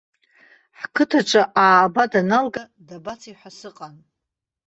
[0.79, 3.93] Ҳқыҭаҿы ааба даналга, дабацеи ҳәа сыҟан.